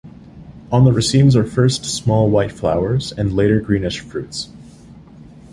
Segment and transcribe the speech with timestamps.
[0.71, 4.49] On the racemes are first small white flowers, and later greenish fruits.